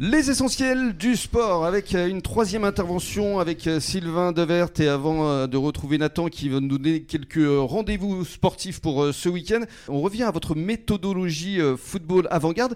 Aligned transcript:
Les 0.00 0.28
essentiels 0.28 0.96
du 0.96 1.14
sport 1.14 1.64
avec 1.64 1.94
euh, 1.94 2.08
une 2.08 2.20
troisième 2.20 2.64
intervention 2.64 3.38
avec 3.38 3.68
euh, 3.68 3.78
Sylvain 3.78 4.32
Devert 4.32 4.70
et 4.80 4.88
avant 4.88 5.28
euh, 5.28 5.46
de 5.46 5.56
retrouver 5.56 5.98
Nathan 5.98 6.26
qui 6.26 6.48
va 6.48 6.58
nous 6.58 6.66
donner 6.78 7.02
quelques 7.02 7.46
rendez-vous 7.46 8.24
sportifs 8.24 8.80
pour 8.80 9.14
ce 9.14 9.28
week-end, 9.28 9.60
on 9.86 10.00
revient 10.00 10.24
à 10.24 10.32
votre 10.32 10.56
méthodologie 10.56 11.60
football 11.78 12.26
avant-garde 12.32 12.74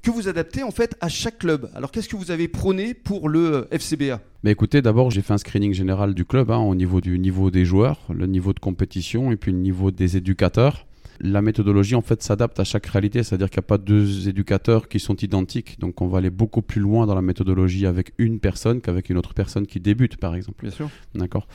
que 0.00 0.12
vous 0.12 0.28
adaptez 0.28 0.62
en 0.62 0.70
fait 0.70 0.94
à 1.00 1.08
chaque 1.08 1.38
club. 1.38 1.68
Alors 1.74 1.90
qu'est-ce 1.90 2.08
que 2.08 2.14
vous 2.14 2.30
avez 2.30 2.46
prôné 2.46 2.94
pour 2.94 3.28
le 3.28 3.66
FCBA 3.72 4.20
mais 4.42 4.52
écoutez, 4.52 4.80
d'abord 4.80 5.10
j'ai 5.10 5.20
fait 5.20 5.34
un 5.34 5.38
screening 5.38 5.74
général 5.74 6.14
du 6.14 6.24
club 6.24 6.50
hein, 6.50 6.58
au 6.58 6.74
niveau 6.74 7.02
du 7.02 7.18
niveau 7.18 7.50
des 7.50 7.66
joueurs, 7.66 7.98
le 8.08 8.26
niveau 8.26 8.54
de 8.54 8.60
compétition 8.60 9.32
et 9.32 9.36
puis 9.36 9.52
le 9.52 9.58
niveau 9.58 9.90
des 9.90 10.16
éducateurs 10.16 10.86
la 11.20 11.42
méthodologie 11.42 11.94
en 11.94 12.02
fait 12.02 12.22
s'adapte 12.22 12.58
à 12.60 12.64
chaque 12.64 12.86
réalité, 12.86 13.22
c'est-à-dire 13.22 13.50
qu'il 13.50 13.60
n'y 13.60 13.64
a 13.64 13.68
pas 13.68 13.78
deux 13.78 14.28
éducateurs 14.28 14.88
qui 14.88 14.98
sont 14.98 15.16
identiques. 15.16 15.78
Donc 15.78 16.00
on 16.00 16.08
va 16.08 16.18
aller 16.18 16.30
beaucoup 16.30 16.62
plus 16.62 16.80
loin 16.80 17.06
dans 17.06 17.14
la 17.14 17.22
méthodologie 17.22 17.86
avec 17.86 18.12
une 18.18 18.40
personne 18.40 18.80
qu'avec 18.80 19.10
une 19.10 19.18
autre 19.18 19.34
personne 19.34 19.66
qui 19.66 19.80
débute, 19.80 20.16
par 20.16 20.34
exemple. 20.34 20.62
Bien 20.62 20.70
sûr. 20.70 20.90
D'accord. 21.14 21.46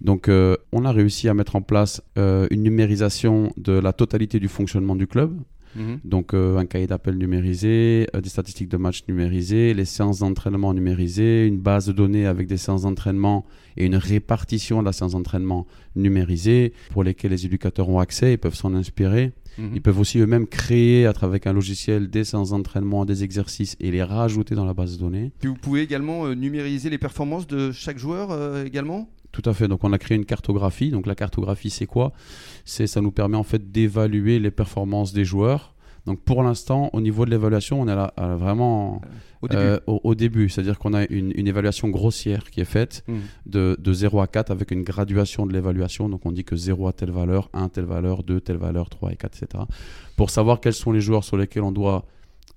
Donc 0.00 0.28
euh, 0.28 0.56
on 0.72 0.84
a 0.84 0.92
réussi 0.92 1.28
à 1.28 1.34
mettre 1.34 1.56
en 1.56 1.62
place 1.62 2.02
euh, 2.18 2.46
une 2.50 2.62
numérisation 2.62 3.52
de 3.56 3.72
la 3.72 3.92
totalité 3.92 4.38
du 4.38 4.48
fonctionnement 4.48 4.96
du 4.96 5.06
club. 5.06 5.38
Mhm. 5.76 6.00
Donc 6.04 6.34
euh, 6.34 6.58
un 6.58 6.66
cahier 6.66 6.86
d'appel 6.86 7.16
numérisé, 7.16 8.06
des 8.22 8.28
statistiques 8.28 8.68
de 8.68 8.76
match 8.76 9.04
numérisées, 9.08 9.74
les 9.74 9.84
séances 9.84 10.20
d'entraînement 10.20 10.74
numérisées, 10.74 11.46
une 11.46 11.58
base 11.58 11.86
de 11.86 11.92
données 11.92 12.26
avec 12.26 12.46
des 12.46 12.56
séances 12.56 12.82
d'entraînement 12.82 13.44
et 13.76 13.86
une 13.86 13.96
répartition 13.96 14.80
de 14.80 14.84
la 14.84 14.92
séance 14.92 15.12
d'entraînement 15.12 15.66
numérisée 15.96 16.72
pour 16.90 17.04
lesquelles 17.04 17.32
les 17.32 17.46
éducateurs 17.46 17.88
ont 17.88 17.98
accès 17.98 18.32
et 18.32 18.36
peuvent 18.36 18.54
s'en 18.54 18.74
inspirer. 18.74 19.32
Mhm. 19.58 19.70
Ils 19.74 19.82
peuvent 19.82 19.98
aussi 19.98 20.18
eux-mêmes 20.18 20.46
créer 20.46 21.06
à 21.06 21.12
travers 21.12 21.40
un 21.44 21.52
logiciel 21.52 22.08
des 22.08 22.24
séances 22.24 22.50
d'entraînement, 22.50 23.04
des 23.04 23.24
exercices 23.24 23.76
et 23.80 23.90
les 23.90 24.02
rajouter 24.02 24.54
dans 24.54 24.64
la 24.64 24.74
base 24.74 24.96
de 24.96 25.00
données. 25.00 25.32
Puis 25.38 25.48
vous 25.48 25.54
pouvez 25.54 25.82
également 25.82 26.26
euh, 26.26 26.34
numériser 26.34 26.90
les 26.90 26.98
performances 26.98 27.46
de 27.46 27.72
chaque 27.72 27.98
joueur 27.98 28.30
euh, 28.30 28.64
également? 28.64 29.08
Tout 29.34 29.50
à 29.50 29.52
fait. 29.52 29.68
Donc 29.68 29.84
on 29.84 29.92
a 29.92 29.98
créé 29.98 30.16
une 30.16 30.24
cartographie. 30.24 30.90
Donc 30.90 31.06
la 31.06 31.14
cartographie 31.14 31.70
c'est 31.70 31.86
quoi? 31.86 32.12
C'est 32.64 32.86
ça 32.86 33.00
nous 33.00 33.12
permet 33.12 33.36
en 33.36 33.42
fait 33.42 33.70
d'évaluer 33.70 34.38
les 34.38 34.50
performances 34.50 35.12
des 35.12 35.24
joueurs 35.24 35.74
donc 36.06 36.20
pour 36.20 36.42
l'instant, 36.42 36.90
au 36.92 37.00
niveau 37.00 37.24
de 37.24 37.30
l'évaluation, 37.30 37.80
on 37.80 37.88
est 37.88 37.94
là, 37.94 38.12
vraiment 38.36 39.00
euh, 39.52 39.78
au 39.86 40.14
début. 40.14 40.50
C'est-à-dire 40.50 40.78
qu'on 40.78 40.92
a 40.92 41.04
une, 41.04 41.32
évaluation 41.46 41.88
grossière 41.88 42.50
qui 42.50 42.60
est 42.60 42.66
faite 42.66 43.04
mmh. 43.08 43.14
de, 43.46 43.76
de, 43.80 43.92
0 43.92 44.20
à 44.20 44.26
4 44.26 44.50
avec 44.50 44.70
une 44.70 44.82
graduation 44.82 45.46
de 45.46 45.52
l'évaluation. 45.52 46.08
Donc 46.10 46.26
on 46.26 46.32
dit 46.32 46.44
que 46.44 46.56
0 46.56 46.88
à 46.88 46.92
telle 46.92 47.10
valeur, 47.10 47.48
1 47.54 47.70
telle 47.70 47.84
valeur, 47.84 48.22
2 48.22 48.40
telle 48.40 48.58
valeur, 48.58 48.90
3 48.90 49.12
et 49.12 49.16
4, 49.16 49.42
etc. 49.42 49.64
Pour 50.16 50.28
savoir 50.28 50.60
quels 50.60 50.74
sont 50.74 50.92
les 50.92 51.00
joueurs 51.00 51.24
sur 51.24 51.38
lesquels 51.38 51.62
on 51.62 51.72
doit 51.72 52.04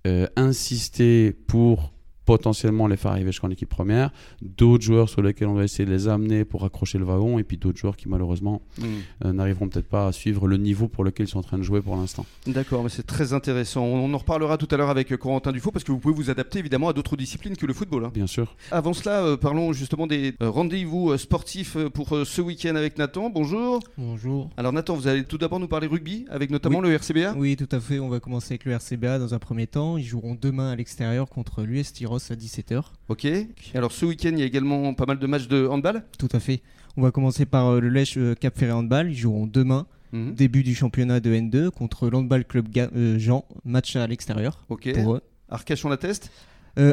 euh, 0.06 0.28
insister 0.36 1.32
pour 1.32 1.94
potentiellement 2.28 2.88
les 2.88 2.98
faire 2.98 3.12
arriver 3.12 3.32
jusqu'en 3.32 3.50
équipe 3.50 3.70
première, 3.70 4.12
d'autres 4.42 4.84
joueurs 4.84 5.08
sur 5.08 5.22
lesquels 5.22 5.48
on 5.48 5.54
va 5.54 5.64
essayer 5.64 5.86
de 5.86 5.92
les 5.92 6.10
amener 6.10 6.44
pour 6.44 6.66
accrocher 6.66 6.98
le 6.98 7.06
wagon, 7.06 7.40
et 7.40 7.44
puis 7.44 7.56
d'autres 7.56 7.78
joueurs 7.78 7.96
qui 7.96 8.10
malheureusement 8.10 8.62
hmm. 8.78 8.86
euh, 9.26 9.34
n'arriveront 9.34 9.70
peut-être 9.70 9.88
pas 9.88 10.08
à 10.08 10.12
suivre 10.12 10.46
le 10.46 10.58
niveau 10.58 10.90
pour 10.90 11.06
lequel 11.06 11.26
ils 11.26 11.30
sont 11.30 11.40
en 11.40 11.44
train 11.44 11.58
de 11.58 11.64
jouer 11.64 11.82
pour 11.82 11.96
l'instant. 11.96 12.26
D'accord, 12.46 12.84
mais 12.84 12.90
c'est 12.90 13.08
très 13.08 13.32
intéressant. 13.32 13.82
On 13.82 14.14
en 14.14 14.18
reparlera 14.18 14.58
tout 14.58 14.68
à 14.72 14.76
l'heure 14.76 14.90
avec 14.90 15.16
Corentin 15.16 15.54
Dufaux 15.54 15.72
parce 15.72 15.86
que 15.86 15.94
vous 15.94 16.00
pouvez 16.00 16.14
vous 16.14 16.30
adapter 16.30 16.60
évidemment 16.60 16.90
à 16.90 16.94
d'autres 16.94 17.16
disciplines 17.16 17.56
que 17.56 17.66
le 17.66 17.74
football. 17.74 18.04
Hein. 18.04 18.12
Bien 18.14 18.28
sûr. 18.28 18.58
Avant 18.72 18.92
cela, 18.92 19.24
euh, 19.24 19.38
parlons 19.38 19.72
justement 19.72 20.06
des 20.06 20.34
euh, 20.42 20.50
rendez-vous 20.50 21.18
sportifs 21.18 21.78
pour 21.94 22.10
ce 22.10 22.42
week-end 22.42 22.76
avec 22.76 22.98
Nathan. 22.98 23.30
Bonjour. 23.30 23.80
Bonjour. 23.98 24.50
Alors 24.58 24.74
Nathan, 24.74 24.96
vous 24.96 25.08
allez 25.08 25.24
tout 25.24 25.38
d'abord 25.38 25.62
nous 25.62 25.70
parler 25.70 25.88
rugby 25.88 26.26
avec 26.30 26.52
notamment 26.52 26.82
le 26.82 26.92
RCBA 26.94 27.36
Oui, 27.38 27.56
tout 27.56 27.70
à 27.72 27.80
fait. 27.80 28.00
On 28.00 28.10
va 28.10 28.20
commencer 28.20 28.52
avec 28.52 28.66
le 28.66 28.74
RCBA 28.74 29.18
dans 29.18 29.34
un 29.34 29.40
premier 29.40 29.66
temps. 29.66 29.98
Ils 29.98 30.04
joueront 30.04 30.38
demain 30.40 30.72
à 30.72 30.76
l'extérieur 30.76 31.30
contre 31.30 31.64
l'US 31.64 31.94
À 32.18 32.36
17h. 32.36 32.84
Ok. 33.10 33.28
Alors 33.74 33.92
ce 33.92 34.06
week-end, 34.06 34.32
il 34.34 34.40
y 34.40 34.44
a 34.44 34.46
également 34.46 34.94
pas 34.94 35.06
mal 35.06 35.20
de 35.20 35.28
matchs 35.28 35.48
de 35.48 35.68
handball? 35.68 36.04
Tout 36.18 36.28
à 36.32 36.40
fait. 36.40 36.62
On 36.98 37.02
va 37.04 37.12
commencer 37.12 37.46
par 37.46 37.68
euh, 37.68 37.80
le 37.80 37.90
Lèche 37.90 38.18
euh, 38.18 38.34
Cap 38.34 38.58
Ferré 38.58 38.72
Handball. 38.72 39.12
Ils 39.12 39.18
joueront 39.18 39.46
demain. 39.46 39.86
Mhm. 40.14 40.34
Début 40.34 40.64
du 40.64 40.74
championnat 40.74 41.20
de 41.20 41.32
N2 41.32 41.70
contre 41.70 42.10
l'Handball 42.10 42.46
Club 42.46 42.68
euh, 42.78 43.20
Jean, 43.20 43.46
match 43.66 43.96
à 43.96 44.08
l'extérieur. 44.08 44.66
Ok. 44.70 44.90
Arcachon 45.50 45.90
la 45.90 45.98
test 45.98 46.32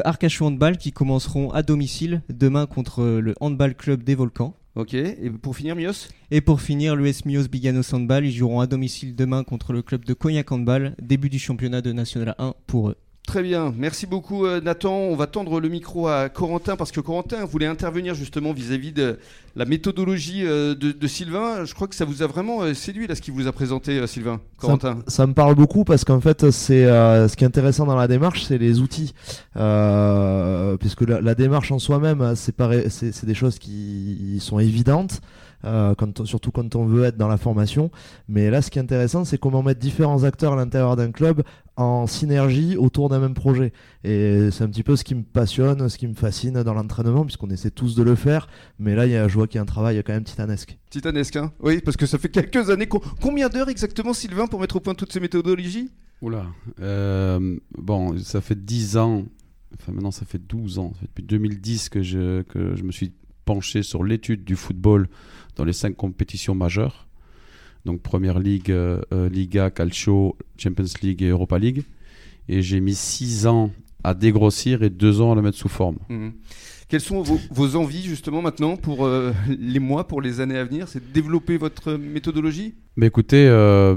Arcachon 0.03 0.47
Handball 0.47 0.77
qui 0.77 0.91
commenceront 0.91 1.51
à 1.51 1.61
domicile 1.61 2.23
demain 2.29 2.65
contre 2.65 3.03
le 3.03 3.35
Handball 3.39 3.75
Club 3.75 4.03
des 4.03 4.15
Volcans. 4.15 4.55
Ok, 4.75 4.93
et 4.93 5.29
pour 5.41 5.55
finir, 5.55 5.75
Mios? 5.75 6.09
Et 6.31 6.41
pour 6.41 6.59
finir, 6.59 6.97
l'US 6.97 7.23
Mios 7.25 7.47
Biganos 7.47 7.93
Handball, 7.93 8.25
ils 8.25 8.33
joueront 8.33 8.59
à 8.59 8.67
domicile 8.67 9.15
demain 9.15 9.43
contre 9.45 9.71
le 9.71 9.81
club 9.81 10.03
de 10.03 10.13
Cognac 10.13 10.51
Handball, 10.51 10.95
début 11.01 11.29
du 11.29 11.39
championnat 11.39 11.81
de 11.81 11.93
National 11.93 12.35
1 12.39 12.55
pour 12.67 12.89
eux. 12.89 12.97
Très 13.25 13.41
bien, 13.41 13.73
merci 13.75 14.05
beaucoup 14.05 14.45
euh, 14.45 14.61
Nathan. 14.61 14.93
On 14.93 15.15
va 15.15 15.25
tendre 15.25 15.59
le 15.59 15.67
micro 15.67 16.07
à 16.07 16.29
Corentin 16.29 16.75
parce 16.75 16.91
que 16.91 16.99
Corentin 16.99 17.43
voulait 17.43 17.65
intervenir 17.65 18.13
justement 18.13 18.53
vis-à-vis 18.53 18.91
de 18.91 19.17
la 19.55 19.65
méthodologie 19.65 20.45
euh, 20.45 20.75
de, 20.75 21.07
Sylvain. 21.07 21.65
Je 21.65 21.73
crois 21.73 21.87
que 21.87 21.95
ça 21.95 22.05
vous 22.05 22.21
a 22.21 22.27
vraiment 22.27 22.61
euh, 22.61 22.75
séduit 22.75 23.07
là 23.07 23.15
ce 23.15 23.21
qu'il 23.21 23.33
vous 23.33 23.47
a 23.47 23.51
présenté 23.51 24.05
Sylvain. 24.05 24.41
Corentin. 24.57 24.99
Ça, 25.07 25.25
me 25.25 25.33
parle 25.33 25.55
beaucoup 25.55 25.83
parce 25.83 26.05
qu'en 26.05 26.21
fait 26.21 26.51
c'est 26.51 26.85
ce 26.85 27.35
qui 27.35 27.43
est 27.43 27.47
intéressant 27.47 27.85
dans 27.85 27.95
la 27.95 28.07
démarche, 28.07 28.43
c'est 28.43 28.59
les 28.59 28.79
outils, 28.79 29.13
puisque 29.53 31.01
la, 31.01 31.35
démarche 31.35 31.71
en 31.71 31.79
soi-même, 31.79 32.35
c'est 32.35 33.25
des 33.25 33.33
choses 33.33 33.57
qui 33.57 34.37
sont 34.39 34.59
évidentes. 34.59 35.19
Euh, 35.63 35.95
surtout 36.25 36.51
quand 36.51 36.75
on 36.75 36.85
veut 36.85 37.05
être 37.05 37.17
dans 37.17 37.27
la 37.27 37.37
formation. 37.37 37.91
Mais 38.27 38.49
là, 38.49 38.61
ce 38.61 38.69
qui 38.69 38.79
est 38.79 38.81
intéressant, 38.81 39.25
c'est 39.25 39.37
comment 39.37 39.63
mettre 39.63 39.79
différents 39.79 40.23
acteurs 40.23 40.53
à 40.53 40.55
l'intérieur 40.55 40.95
d'un 40.95 41.11
club 41.11 41.43
en 41.77 42.07
synergie 42.07 42.77
autour 42.77 43.09
d'un 43.09 43.19
même 43.19 43.33
projet. 43.33 43.73
Et 44.03 44.49
c'est 44.51 44.63
un 44.63 44.69
petit 44.69 44.83
peu 44.83 44.95
ce 44.95 45.03
qui 45.03 45.15
me 45.15 45.23
passionne, 45.23 45.89
ce 45.89 45.97
qui 45.97 46.07
me 46.07 46.13
fascine 46.13 46.63
dans 46.63 46.73
l'entraînement, 46.73 47.23
puisqu'on 47.23 47.49
essaie 47.49 47.71
tous 47.71 47.95
de 47.95 48.03
le 48.03 48.15
faire. 48.15 48.47
Mais 48.79 48.95
là, 48.95 49.05
il 49.05 49.11
y 49.11 49.15
a, 49.15 49.27
je 49.27 49.33
vois 49.33 49.47
qu'il 49.47 49.57
y 49.57 49.59
a 49.59 49.63
un 49.63 49.65
travail 49.65 50.01
quand 50.05 50.13
même 50.13 50.23
titanesque. 50.23 50.77
Titanesque, 50.89 51.35
hein 51.35 51.51
Oui, 51.59 51.81
parce 51.83 51.97
que 51.97 52.05
ça 52.05 52.17
fait 52.17 52.29
quelques 52.29 52.69
années. 52.69 52.87
Combien 53.21 53.49
d'heures 53.49 53.69
exactement, 53.69 54.13
Sylvain, 54.13 54.47
pour 54.47 54.59
mettre 54.59 54.77
au 54.77 54.79
point 54.79 54.93
toutes 54.93 55.11
ces 55.11 55.19
méthodologies? 55.19 55.89
Oula. 56.21 56.45
Euh, 56.79 57.57
bon, 57.77 58.17
ça 58.19 58.41
fait 58.41 58.55
10 58.63 58.97
ans. 58.97 59.25
Enfin, 59.73 59.91
maintenant, 59.91 60.11
ça 60.11 60.25
fait 60.25 60.39
12 60.39 60.79
ans. 60.79 60.93
depuis 61.01 61.23
2010 61.23 61.89
que 61.89 62.01
je, 62.01 62.43
que 62.43 62.75
je 62.75 62.83
me 62.83 62.91
suis 62.91 63.11
penché 63.45 63.83
sur 63.83 64.03
l'étude 64.03 64.43
du 64.43 64.55
football 64.55 65.07
dans 65.55 65.63
les 65.63 65.73
cinq 65.73 65.95
compétitions 65.95 66.55
majeures. 66.55 67.05
Donc 67.85 68.01
Première 68.01 68.39
Ligue, 68.39 68.71
euh, 68.71 68.99
euh, 69.13 69.29
Liga, 69.29 69.69
Calcio, 69.69 70.35
Champions 70.57 70.85
League 71.01 71.21
et 71.21 71.29
Europa 71.29 71.57
League. 71.57 71.83
Et 72.49 72.61
j'ai 72.61 72.79
mis 72.79 72.95
six 72.95 73.47
ans 73.47 73.71
à 74.03 74.13
dégrossir 74.13 74.83
et 74.83 74.89
deux 74.89 75.21
ans 75.21 75.31
à 75.31 75.35
le 75.35 75.41
mettre 75.41 75.57
sous 75.57 75.69
forme. 75.69 75.97
Mhm. 76.09 76.33
Quelles 76.87 77.01
sont 77.01 77.23
vos, 77.49 77.75
envies 77.75 78.03
justement 78.03 78.43
maintenant 78.43 78.77
pour 78.77 79.05
euh, 79.05 79.31
les 79.47 79.79
mois, 79.79 80.07
pour 80.07 80.21
les 80.21 80.39
années 80.39 80.57
à 80.57 80.63
venir? 80.63 80.87
C'est 80.87 80.99
de 80.99 81.11
développer 81.11 81.57
votre 81.57 81.93
méthodologie? 81.93 82.75
Mais 82.95 83.07
écoutez, 83.07 83.45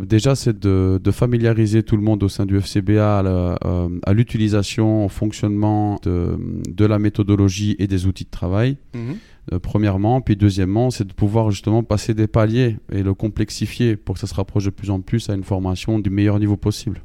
déjà 0.07 0.35
c'est 0.35 0.59
de, 0.59 1.11
familiariser 1.11 1.83
tout 1.83 1.99
le 1.99 2.03
monde 2.03 2.23
au 2.23 2.31
sein 2.31 2.47
du 2.47 2.59
FCBA 2.59 3.19
à 3.21 4.13
l'utilisation, 4.15 5.05
au 5.05 5.11
fonctionnement 5.11 6.01
de, 6.03 6.39
de, 6.67 6.85
la 6.87 6.99
méthodologie 6.99 7.77
et 7.79 7.87
des 7.87 8.07
outils 8.07 8.25
de 8.25 8.31
travail. 8.31 8.79
Mhm. 8.95 9.17
Euh, 9.53 9.59
premièrement. 9.59 10.21
Puis 10.21 10.37
deuxièmement, 10.37 10.91
c'est 10.91 11.07
de 11.07 11.13
pouvoir 11.13 11.51
justement 11.51 11.83
passer 11.83 12.15
des 12.15 12.27
paliers 12.27 12.77
et 12.93 13.03
le 13.03 13.15
complexifier 13.15 13.97
pour 13.97 14.15
que 14.15 14.21
ça 14.21 14.27
se 14.27 14.35
rapproche 14.35 14.65
de 14.65 14.71
plus 14.71 14.91
en 14.91 15.01
plus 15.01 15.31
à 15.31 15.35
une 15.35 15.45
formation 15.45 15.99
du 15.99 16.11
meilleur 16.11 16.39
niveau 16.39 16.57
possible 16.57 17.03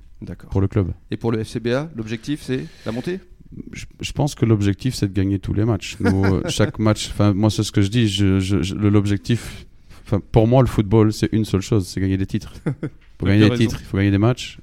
pour 0.49 0.61
le 0.61 0.67
club. 0.67 0.93
Et 1.11 1.17
pour 1.17 1.31
le 1.31 1.43
FCBA, 1.43 1.89
l'objectif 1.95 2.41
c'est 2.41 2.65
la 2.85 2.91
montée? 2.91 3.19
Je, 3.71 4.11
pense 4.13 4.33
que 4.33 4.45
l'objectif 4.45 4.95
c'est 4.95 5.07
de 5.07 5.13
gagner 5.13 5.37
tous 5.37 5.53
les 5.53 5.65
matchs. 5.65 5.97
Euh, 6.01 6.41
chaque 6.49 6.79
match, 6.79 7.09
enfin 7.09 7.33
moi 7.33 7.49
c'est 7.49 7.63
ce 7.63 7.71
que 7.71 7.81
je 7.81 7.89
dis, 7.89 8.07
l'objectif, 8.73 9.67
pour 10.31 10.47
moi 10.47 10.61
le 10.61 10.67
football 10.67 11.13
c'est 11.13 11.29
une 11.33 11.45
seule 11.45 11.61
chose, 11.61 11.87
c'est 11.87 12.01
gagner 12.01 12.17
des 12.17 12.25
titres. 12.25 12.53
Pour 13.19 13.27
gagner 13.27 13.47
des 13.47 13.57
titres, 13.57 13.77
il 13.79 13.85
faut 13.85 13.95
gagner 13.95 14.11
des 14.11 14.17
matchs 14.17 14.59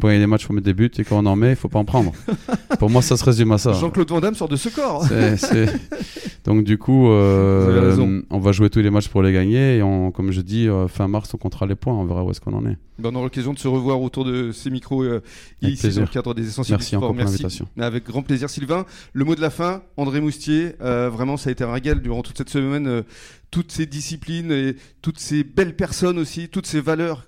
pour 0.00 0.08
gagner 0.08 0.20
des 0.20 0.26
matchs, 0.26 0.42
il 0.42 0.46
faut 0.46 0.52
mettre 0.52 0.66
des 0.66 0.74
buts 0.74 0.90
et 0.96 1.04
quand 1.04 1.18
on 1.18 1.26
en 1.26 1.36
met, 1.36 1.50
il 1.50 1.56
faut 1.56 1.68
pas 1.68 1.78
en 1.78 1.84
prendre. 1.84 2.12
pour 2.78 2.90
moi, 2.90 3.02
ça 3.02 3.16
se 3.16 3.24
résume 3.24 3.52
à 3.52 3.58
ça. 3.58 3.72
Jean-Claude 3.72 4.08
Van 4.10 4.20
Damme 4.20 4.34
sort 4.34 4.48
de 4.48 4.56
ce 4.56 4.68
corps. 4.68 5.06
Donc 6.44 6.62
du 6.64 6.76
coup, 6.76 7.08
euh, 7.08 8.20
on 8.28 8.38
va 8.38 8.52
jouer 8.52 8.68
tous 8.68 8.80
les 8.80 8.90
matchs 8.90 9.08
pour 9.08 9.22
les 9.22 9.32
gagner 9.32 9.78
et 9.78 9.82
on, 9.82 10.10
comme 10.10 10.30
je 10.30 10.42
dis, 10.42 10.68
euh, 10.68 10.88
fin 10.88 11.08
mars, 11.08 11.32
on 11.32 11.38
comptera 11.38 11.64
les 11.64 11.74
points, 11.74 11.94
on 11.94 12.04
verra 12.04 12.22
où 12.22 12.30
est-ce 12.30 12.40
qu'on 12.40 12.52
en 12.52 12.66
est. 12.66 12.76
Ben, 12.98 13.10
on 13.10 13.14
aura 13.14 13.24
l'occasion 13.24 13.54
de 13.54 13.58
se 13.58 13.66
revoir 13.66 14.00
autour 14.02 14.26
de 14.26 14.52
ces 14.52 14.68
micros 14.68 15.02
euh, 15.02 15.22
ici 15.62 15.88
dans 15.88 16.02
le 16.02 16.06
cadre 16.06 16.34
des 16.34 16.46
essentiels 16.46 16.76
Merci 16.78 16.96
encore 16.96 17.14
pour 17.14 17.18
l'invitation. 17.18 17.66
Avec 17.78 18.04
grand 18.04 18.22
plaisir, 18.22 18.50
Sylvain. 18.50 18.84
Le 19.14 19.24
mot 19.24 19.34
de 19.34 19.40
la 19.40 19.50
fin, 19.50 19.82
André 19.96 20.20
Moustier. 20.20 20.74
vraiment, 20.80 21.38
ça 21.38 21.48
a 21.48 21.52
été 21.52 21.64
un 21.64 21.72
régal 21.72 22.02
durant 22.02 22.22
toute 22.22 22.36
cette 22.36 22.50
semaine. 22.50 23.04
toutes 23.50 23.72
ces 23.72 23.86
disciplines 23.86 24.52
et 24.52 24.76
toutes 25.00 25.18
ces 25.18 25.44
belles 25.44 25.76
personnes 25.76 26.18
aussi, 26.18 26.48
toutes 26.48 26.66
ces 26.66 26.80
valeurs 26.80 27.26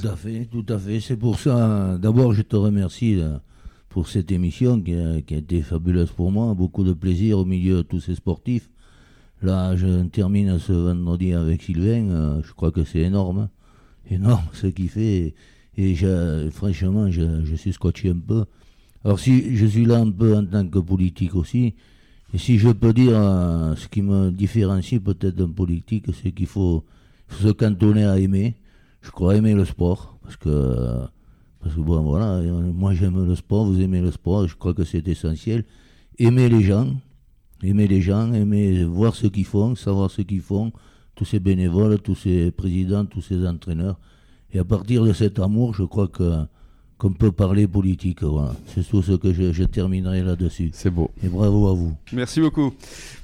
Tout 0.00 0.08
à 0.08 0.16
fait, 0.16 0.46
tout 0.46 0.66
à 0.68 0.78
fait. 0.78 1.00
C'est 1.00 1.16
pour 1.16 1.38
ça, 1.38 1.98
d'abord, 1.98 2.32
je 2.32 2.42
te 2.42 2.56
remercie 2.56 3.20
euh, 3.20 3.36
pour 3.90 4.08
cette 4.08 4.32
émission 4.32 4.80
qui 4.80 4.94
a, 4.94 5.18
été 5.18 5.62
fabuleuse 5.62 6.10
pour 6.10 6.32
moi. 6.32 6.54
Beaucoup 6.54 6.84
de 6.84 6.94
plaisir 6.94 7.38
au 7.38 7.44
milieu 7.44 7.76
de 7.76 7.82
tous 7.82 8.00
ces 8.00 8.14
sportifs. 8.14 8.70
Là, 9.42 9.76
je 9.76 10.04
termine 10.04 10.58
ce 10.58 10.72
vendredi 10.72 11.34
avec 11.34 11.62
Sylvain. 11.62 12.08
Euh, 12.08 12.42
je 12.42 12.52
crois 12.52 12.70
que 12.70 12.82
c'est 12.84 13.00
énorme. 13.00 13.48
Énorme 14.10 14.46
ce 14.54 14.68
qu'il 14.68 14.88
fait. 14.88 15.34
Et, 15.76 15.94
franchement, 16.50 17.10
je, 17.10 17.54
suis 17.56 17.72
scotché 17.72 18.10
un 18.10 18.18
peu 18.18 18.44
Alors 19.04 19.18
si 19.18 19.56
je 19.56 19.66
suis 19.66 19.84
là 19.84 19.98
un 19.98 20.10
peu 20.10 20.36
en 20.36 20.46
tant 20.46 20.66
que 20.66 20.78
politique 20.78 21.34
aussi, 21.34 21.74
et 22.32 22.38
si 22.38 22.58
je 22.58 22.70
peux 22.70 22.92
dire 22.92 23.18
euh, 23.18 23.74
ce 23.76 23.88
qui 23.88 24.00
me 24.02 24.30
différencie 24.30 25.00
peut-être 25.00 25.34
d'un 25.34 25.50
politique, 25.50 26.06
c'est 26.22 26.32
qu'il 26.32 26.46
faut, 26.46 26.84
se 27.28 27.48
cantonner 27.48 28.04
à 28.04 28.18
aimer. 28.18 28.54
Je 29.04 29.10
crois 29.10 29.36
aimer 29.36 29.54
le 29.54 29.66
sport, 29.66 30.16
parce 30.22 30.36
que, 30.36 30.96
parce 31.60 31.74
que 31.74 31.80
bon 31.80 32.00
voilà, 32.02 32.40
moi 32.72 32.94
j'aime 32.94 33.26
le 33.26 33.34
sport, 33.36 33.66
vous 33.66 33.80
aimez 33.80 34.00
le 34.00 34.10
sport, 34.10 34.48
je 34.48 34.56
crois 34.56 34.72
que 34.72 34.84
c'est 34.84 35.06
essentiel. 35.06 35.64
Aimer 36.18 36.48
les 36.48 36.62
gens, 36.62 36.88
aimer 37.62 37.86
les 37.86 38.00
gens, 38.00 38.32
aimer 38.32 38.82
voir 38.84 39.14
ce 39.14 39.26
qu'ils 39.26 39.44
font, 39.44 39.74
savoir 39.74 40.10
ce 40.10 40.22
qu'ils 40.22 40.40
font, 40.40 40.72
tous 41.14 41.26
ces 41.26 41.38
bénévoles, 41.38 42.00
tous 42.00 42.14
ces 42.14 42.50
présidents, 42.50 43.04
tous 43.04 43.20
ces 43.20 43.46
entraîneurs. 43.46 43.98
Et 44.52 44.58
à 44.58 44.64
partir 44.64 45.04
de 45.04 45.12
cet 45.12 45.38
amour, 45.38 45.74
je 45.74 45.82
crois 45.82 46.08
que 46.08 46.46
qu'on 46.96 47.12
peut 47.12 47.32
parler 47.32 47.66
politique. 47.66 48.22
Voilà. 48.22 48.54
C'est 48.72 48.88
tout 48.88 49.02
ce 49.02 49.12
que 49.12 49.32
je, 49.32 49.64
terminerai 49.64 50.22
là-dessus. 50.22 50.70
C'est 50.72 50.90
beau. 50.90 51.10
Et 51.22 51.28
bravo 51.28 51.68
à 51.68 51.74
vous. 51.74 51.94
Merci 52.12 52.40
beaucoup. 52.40 52.72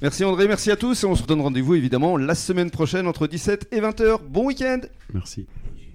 Merci 0.01 0.23
André, 0.23 0.47
merci 0.47 0.71
à 0.71 0.75
tous. 0.75 1.03
Et 1.03 1.07
on 1.07 1.15
se 1.15 1.23
redonne 1.23 1.41
rendez-vous 1.41 1.75
évidemment 1.75 2.17
la 2.17 2.35
semaine 2.35 2.69
prochaine 2.69 3.07
entre 3.07 3.27
17 3.27 3.69
et 3.71 3.79
20h. 3.79 4.19
Bon 4.29 4.45
week-end. 4.47 4.81
Merci. 5.13 5.47